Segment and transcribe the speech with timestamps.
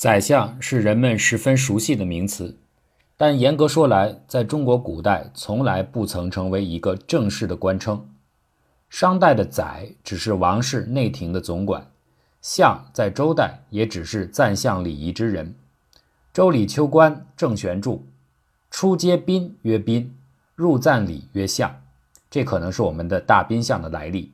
[0.00, 2.56] 宰相是人们十分熟悉的名词，
[3.18, 8.08] 但严格说来，在中国古代从来不曾成为一个正式的官称。
[8.88, 11.86] 商代的宰只是王室内廷的总管，
[12.40, 15.48] 相在周代也只是赞相礼仪之人。
[16.32, 17.96] 《周礼·秋官·郑玄注》
[18.72, 20.16] ：“出接宾曰宾，
[20.54, 21.78] 入赞礼曰相。”
[22.30, 24.32] 这可能是我们的大宾相的来历。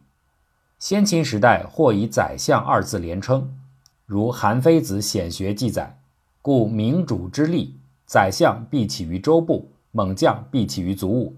[0.79, 3.53] 先秦时代或以宰相二字连称。
[4.07, 5.99] 如《韩非子·显学》记载，
[6.41, 7.75] 故明主之立，
[8.07, 11.35] 宰相必起于周部，猛将必起于卒伍。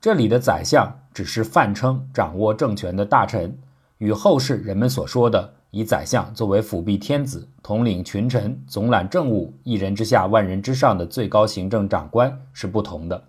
[0.00, 3.58] 这里的宰相只是泛称掌握政权的大臣，
[3.98, 13.22] 与后世人们所说的以宰相作为辅弼天子、统领群臣、总揽政务、一人之下万人之上的最高行政长官是不同的。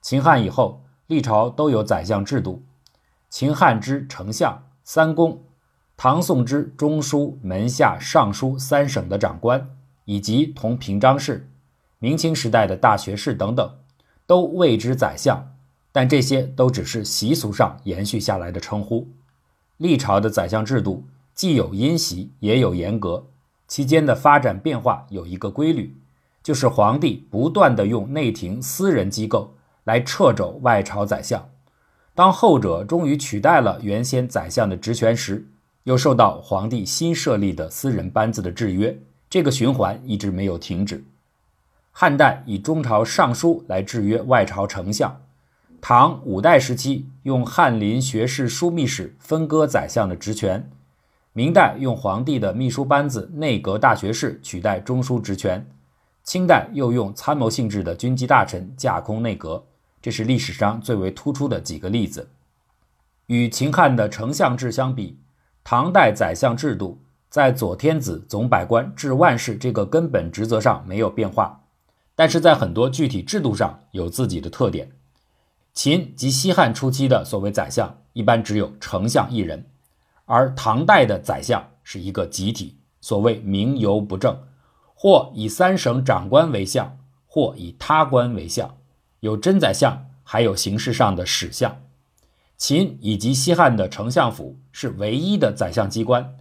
[0.00, 2.62] 秦汉以后，历朝都有宰相制度，
[3.28, 5.42] 秦汉之丞相、三公。
[6.00, 9.70] 唐宋之中书、门下、尚书三省的长官，
[10.04, 11.40] 以及同平章事；
[11.98, 13.68] 明清时代的大学士等等，
[14.24, 15.56] 都谓之宰相。
[15.90, 19.08] 但这些都只是习俗上延续下来的称呼。
[19.76, 23.26] 历朝的宰相制度既有因袭，也有严格，
[23.66, 26.00] 其间的发展变化有一个规律，
[26.44, 31.50] 就是皇帝不断的用内廷私人机构来掣肘外朝宰相。
[32.14, 35.48] 当后者终于取代了原先宰相的职权时，
[35.88, 38.94] 又受到皇帝新设立的私人班子的制约，
[39.30, 41.02] 这个循环一直没有停止。
[41.92, 45.18] 汉代以中朝尚书来制约外朝丞相，
[45.80, 50.70] 唐五代时期用翰林学士枢密使分割宰相的职权，
[51.32, 55.66] 明代用皇帝的秘书班子内阁大学士取代中书职权，
[56.22, 59.64] 清代又用参谋性质的军机大臣架空内阁，
[60.02, 62.28] 这是历史上最为突出的几个例子。
[63.28, 65.16] 与秦汉的丞相制相比。
[65.70, 66.98] 唐代宰相制度
[67.28, 71.60] 在左天子、总百官、治万事这个根本职责上没有变化，
[72.14, 74.90] 但是在很多具体制度上有自己的特点。
[75.74, 79.66] 秦及西汉初期的所谓宰相一般只有丞相一人，
[80.24, 84.40] 而唐代的宰相是一个集体，所谓名由不正，
[84.94, 86.96] 或以三省长官为相，
[87.26, 88.74] 或以他官为相，
[89.20, 91.78] 有真宰相，还有形式上的史相。
[92.58, 96.34] 秦以及西汉的丞相府是唯一的宰相机关，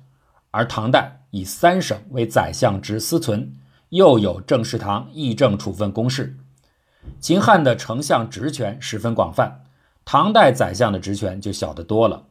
[0.49, 3.53] 而唐代以三省为宰相之司存，
[3.89, 6.35] 又有政事堂、议政处分公事。
[7.19, 9.63] 秦汉的丞相职权十分广泛，
[10.03, 12.25] 唐代宰相的职权就小得多了。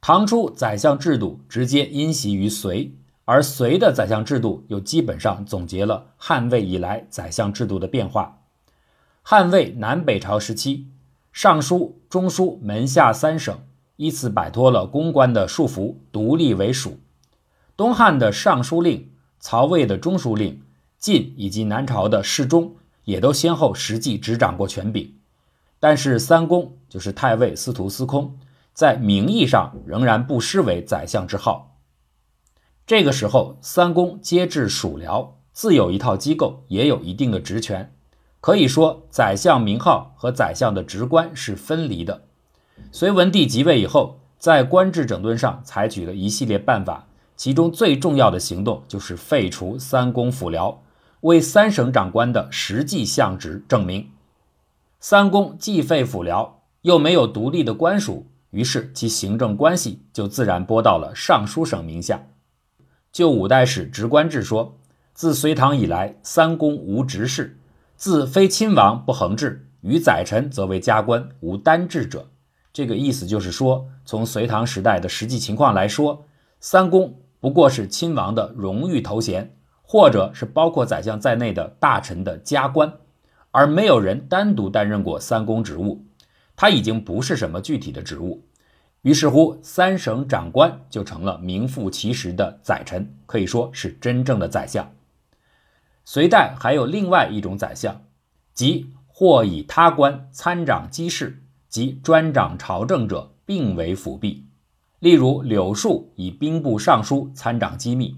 [0.00, 8.42] 唐初宰相制度直接因袭于隋，而隋的宰相制度又基本上总结了汉魏以来宰相制度的变化。
[9.22, 10.86] 汉魏南北朝时期。
[11.40, 13.60] 尚书、中书、门下三省
[13.94, 16.98] 依次摆脱了公官的束缚，独立为属。
[17.76, 20.60] 东汉的尚书令、曹魏的中书令、
[20.98, 25.14] 晋以及南朝的侍中也都先后实际执掌过权柄。
[25.78, 28.36] 但是三公就是太尉、司徒、司空，
[28.72, 31.78] 在名义上仍然不失为宰相之号。
[32.84, 37.94] 这个时候，三公皆治属僚，自有一套机构，也有一定的职权。
[38.40, 42.22] 可以说，宰相名号和宰相的职官是分离的。
[42.92, 50.76] 隋文帝即位以后，在官制整顿上采取了一系列办法，其中最重要的行动就是废除三公辅僚，
[51.22, 54.08] 为三省长官的实际相职正名。
[55.00, 56.50] 三公既废辅僚，
[56.82, 62.22] 又没有独立的官署，于是其行政关系就自然拨到了尚书省名下。
[63.10, 64.78] 就五代史职官制说，
[65.12, 67.57] 自隋唐以来，三公无职事。
[67.98, 72.28] 自非亲王不恒制，与宰臣则为加官，无单制者。
[72.72, 76.24] 这个意思就是说，从隋唐时代的实际情况来说，
[76.60, 82.92] 三公不过是亲王的荣誉头衔，或者是包括宰相在内的大臣的加官，
[83.50, 86.06] 而没有人单独担任过三公职务。
[86.54, 88.44] 他已经不是什么具体的职务。
[89.02, 94.88] 于是乎，三省长官就成了名副其实的宰臣，可以说是真正的宰相。
[96.10, 98.00] 隋代还有另外一种宰相，
[98.54, 104.46] 即或以他官参掌机事及专掌朝政者，并为辅弼。
[105.00, 108.16] 例如柳树以兵部尚书参掌机密，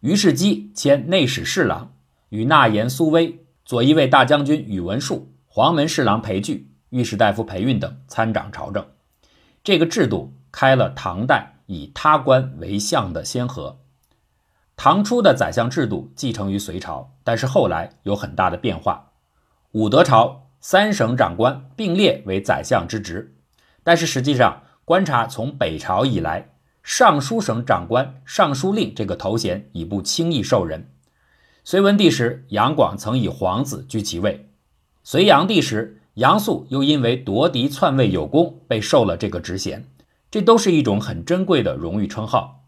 [0.00, 1.92] 于世基迁内史侍郎，
[2.30, 8.84] 与纳言苏威、左一卫大将军宇文述、黄门侍郎裴矩、御史大夫裴运等参掌朝政。
[9.62, 13.78] 这个制度开了唐代以他官为相的先河。
[14.82, 19.10] 唐初的宰相制度继承于隋朝，但是后来有很大的变化。
[19.72, 23.36] 武德朝三省长官并列为宰相之职，
[23.84, 30.90] 但是实际上观察从北朝以来，尚书省长官、尚书令这个头衔已不轻易受人。
[31.62, 34.46] 隋文帝时，杨广曾以皇子居其位；
[35.04, 39.86] 隋炀帝时，杨素又因为夺嫡篡位有功，被授了这个职衔。
[40.30, 42.64] 这都是一种很珍贵的荣誉称号。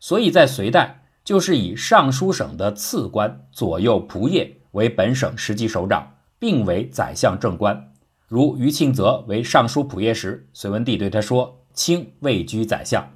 [0.00, 7.92] 所以在隋代，就是以尚书省的次官左右仆射为本省实际首长，并为宰相正官。
[8.26, 13.08] 如于庆泽为尚书仆射时，隋文帝对他说：“卿位居宰相。”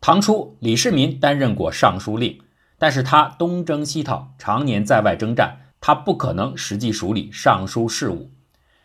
[0.00, 2.38] 唐初，李世民担任过尚书令，
[2.78, 8.30] 但是他东征西讨，常年在外征战，他不可能实际处理尚书事务。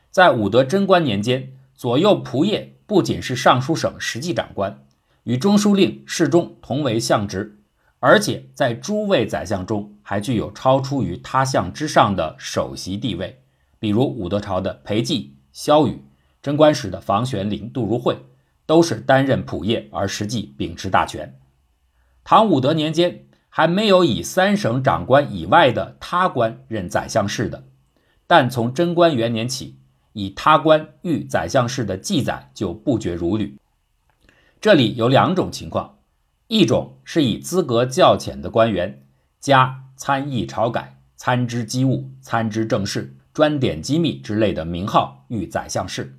[0.10, 4.86] 在武德贞观年间，左右仆射不仅是尚书省实际长官，
[5.24, 7.60] 与中书令、侍中同为相职，
[8.04, 13.42] 而且在诸位宰相中还具有超出于他相之上的首席地位。
[13.80, 16.04] 比如武德朝的裴寂、萧雨，
[16.42, 18.18] 贞观时的房玄龄、杜如晦。
[18.66, 21.38] 都是担任仆射，而实际秉持大权。
[22.24, 27.66] 唐武德年间还没有以三省长官以外的他官任宰相事的，
[28.26, 29.78] 但从贞观元年起，
[30.14, 33.58] 以他官御宰相事的记载就不绝如缕。
[34.62, 35.93] 这里有两种情况：
[36.54, 39.08] 一种是以资格较浅的官员
[39.40, 46.16] 加参议朝改、参知机务、参知政事、专点机密之类的名号与宰相事。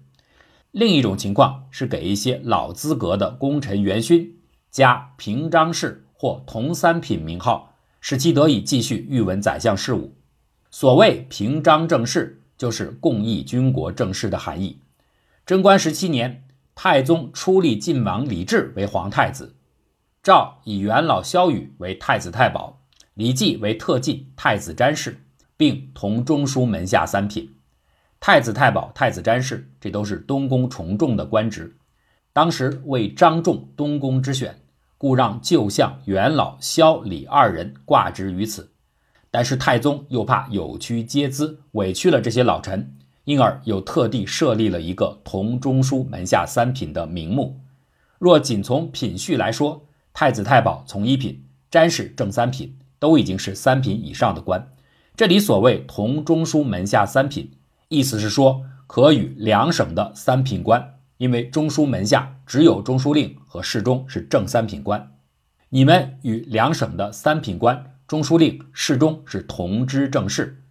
[0.73, 4.37] 另一种情况是给一些老资格的功臣元勋
[4.73, 10.17] 加平章事或同三品名号，使其得以继续御闻宰相事务。
[10.69, 14.81] 所谓平章政事，就是共议军国政事的含义。
[15.47, 16.43] 贞观十七年，
[16.75, 19.55] 太宗初立晋王李治为皇太子，
[20.25, 22.81] 诏以元老萧雨为太子太保，
[23.13, 25.21] 李绩为特进太子詹事，
[25.55, 27.57] 并同中书门下三品。
[28.21, 31.77] 太子太保、太子詹事，这都是东宫重重的官职。
[32.33, 34.59] 当时为张重东宫之选，
[34.97, 38.73] 故让旧相元老萧、李二人挂职于此。
[39.31, 47.61] 但是太宗又怕有屈皆资，委屈了这些老臣，因而又特地设立了一个同中书门下三品的名目。
[48.19, 54.73] 若仅从品序来说，太子太保从一品，詹事正三品，都已经是三品以上的官。
[55.17, 57.51] 这里所谓同中书门下三品。
[57.89, 65.17] 意思是说，可与两省的三品官，因为中书门下只有中书令和侍中是正三品官，
[65.71, 70.63] 你们与两省的三品官、中书令、侍中是同知政事，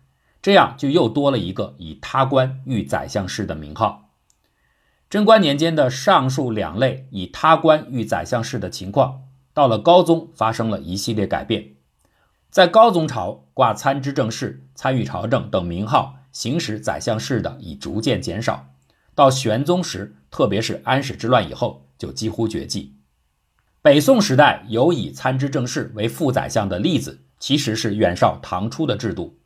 [0.42, 4.10] 这样就又多了一个以他官御宰相事的名号。
[5.10, 9.22] 贞观年间的上述两类以他官御宰相事的情况，
[9.54, 11.74] 到了高宗发生了一系列改变，
[12.50, 16.16] 在高宗朝挂参知政事、参与朝政等名号。
[16.34, 18.66] 行使宰相事的已逐渐减少，
[19.14, 22.96] 到玄宗时，特别是安史之乱以后，就几乎绝迹。
[23.84, 29.38] 北宋时代有以参知政事为副宰相的例子，其实是远绍唐初的制度。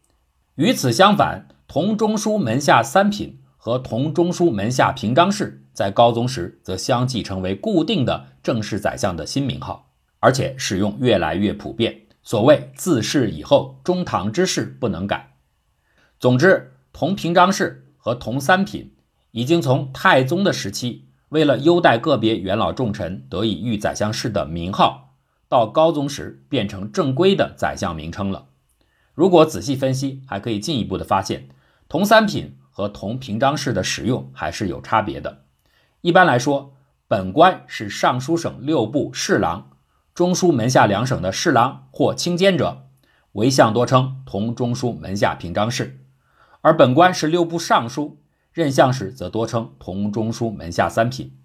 [0.55, 9.86] 与此相反，同中书门下三品和同中书门下平章事，在高宗时则相继成为固定的正式宰相的新名号，
[10.19, 12.07] 而且使用越来越普遍。
[12.23, 15.35] 所谓自是以后，中堂之事不能改。
[16.19, 16.73] 总之。
[16.93, 18.95] 同平章事和同三品，
[19.29, 25.13] 已经从太宗的时期为了优待个别元老重臣得以御宰相事的名号，
[25.47, 28.47] 到高宗时变成正规的宰相名称了。
[29.13, 31.49] 如果仔细分析，还可以进一步的发现，
[31.87, 35.43] 同三品和同平章事的使用还是有差别的。
[36.01, 36.73] 一般来说，
[37.07, 39.69] 本官是尚书省六部侍郎、
[40.17, 42.87] 中书门下两省的侍郎或卿监者，
[43.33, 45.99] 为相多称同中书门下平章事。
[46.61, 48.17] 而本官是六部尚书，
[48.51, 51.37] 任相时则多称同中书门下三品。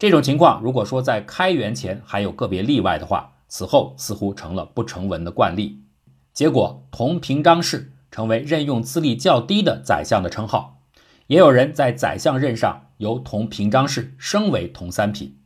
[0.00, 5.84] 这种情况，如果说在开元前还有个别例外的话，此后似乎成了不成文的惯例。
[6.32, 10.82] 结果，同平章事成为任用资历较低的宰相的称号。
[11.28, 15.37] 也有人在宰相任上由同平章事升为同三品。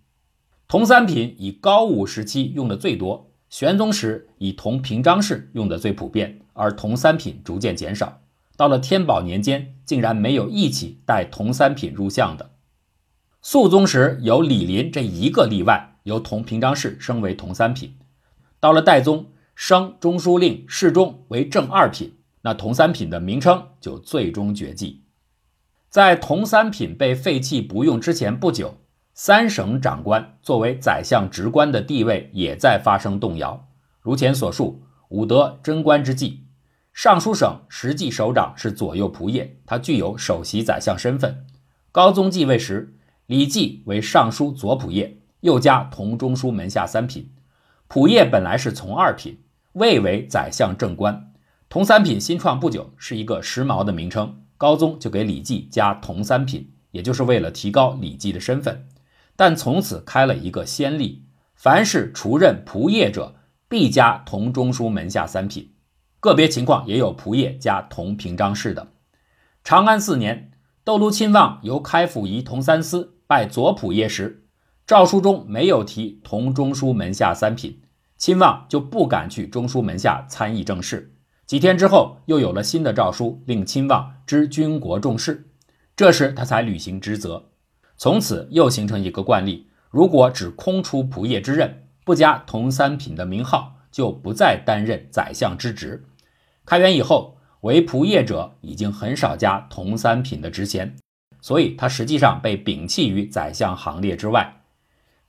[0.73, 8.23] 同三品以高武时期用的最多，玄宗时以同平章事用的最普遍，而同三品逐渐减少。
[8.57, 12.53] 到了天宝年间，竟然没有一起带同三品入相的。
[13.43, 17.99] 肃宗时有李林这一个例外，由同平章事升为同三品。
[18.59, 25.03] 到了代宗，升中书令、侍中为正二品，那同三品的名称就最终绝迹。
[25.91, 28.79] 在同三品被废弃不用之前不久，
[29.25, 33.69] 三省长官作为宰相职官的地位也在发生动摇。
[34.01, 36.49] 如前所述，武德贞观之际。
[36.93, 41.47] 尚书省实际首长是左右仆射，他具有首席宰相身份。
[41.93, 47.31] 高宗继位时，李绩为尚书左仆射，又加同中书门下三品。
[47.89, 49.39] 仆射本来是从二品，
[49.75, 51.31] 位为宰相正官。
[51.69, 58.89] 同三品新创不久是一个时髦的名称，高宗就给李记加同三品，也就是为了提高李记的身份。
[59.37, 61.25] 但从此开了一个先例，
[61.55, 63.37] 凡是出任仆业者，
[63.69, 65.75] 必加同中书门下三品。
[66.21, 68.93] 个别情况也有仆业加同平章事的。
[69.65, 70.53] 长安四年，
[70.85, 74.47] 窦卢亲望由开府仪同三司拜左仆射时，
[74.87, 77.83] 诏书中没有提同中书门下三品，
[78.17, 81.17] 亲王就不敢去中书门下参议政事。
[81.47, 85.51] 几天之后，又有了新的诏书，令亲王知军国重事，
[85.97, 87.52] 这时他才履行职责。
[87.97, 96.05] 从此又形成一个惯例：如果只空出仆射之任，不加同三品的名号，就不再担任宰相之职。
[96.65, 100.97] 开元以后，为仆射者已经很少加同三品的职衔，
[101.41, 104.63] 所以他实际上被摒弃于宰相行列之外。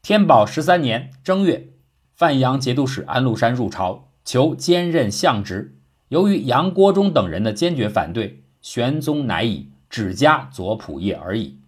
[0.02, 1.70] 天宝十三年正月，
[2.16, 5.78] 范阳节度使安禄山入朝，求兼任相职。
[6.10, 11.60] 由于杨国忠等人的坚决反对，玄宗乃以只加左仆射而已。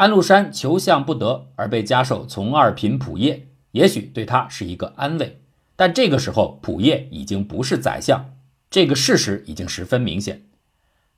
[0.00, 3.42] 安禄山求相不得，而被加授从二品仆射，
[3.72, 5.42] 也许对他是一个安慰。
[5.76, 8.32] 但这个时候，仆射已经不是宰相，
[8.70, 10.46] 这个事实已经十分明显。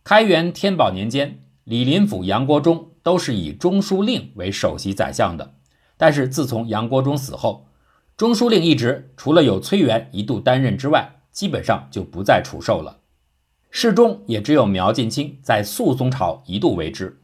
[0.02, 5.54] 开元天宝年间，李林甫、杨国忠都是以中书令为首席宰相的，
[5.96, 7.68] 但是自从杨国忠死后，
[8.16, 12.98] 中书令一职除了有崔元一度担任之外，基本上就不再出售了，
[13.70, 17.20] 侍中也只有苗晋卿在肃宗朝一度为之，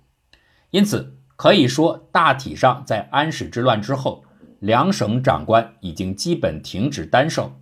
[0.70, 4.24] 因此可以说大体上在安史之乱之后，
[4.58, 7.60] 两省长官已经基本停止单授。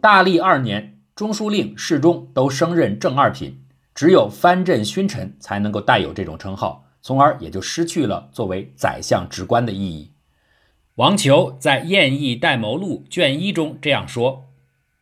[0.00, 3.60] 大历二年，中书令、侍中都升任正二品，
[3.92, 10.12] 只有藩镇勋臣才能够带有这种称号，从而也就失去了作为宰相职官的意义。
[10.94, 14.44] 王求在《宴议代谋录》卷一中这样说。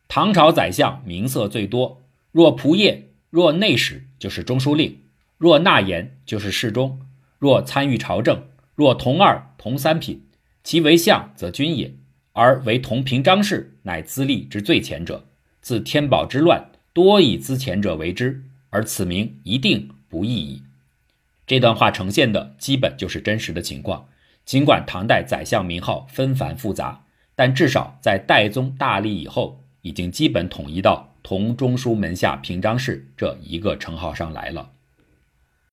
[0.08, 2.00] 唐朝宰相名色最多，
[2.32, 5.02] 若仆射，若内史就是中书令，
[5.36, 7.00] 若纳言就是侍中，
[7.44, 10.22] 若参与朝政，若同二、同三品，
[10.62, 11.92] 其为相则君也，
[12.32, 15.26] 而为同平章事，乃资历之最前者。
[15.60, 20.62] 自天宝之乱，多以资前者为之，而此名一定不易矣。
[21.46, 24.08] 这段话呈现的基本就是真实的情况。
[24.46, 29.60] 尽管唐代宰相名号纷繁复杂，但至少在代宗大历以后。
[29.82, 34.70] 已经基本统一到同中书门下平章事这一个称号上来了。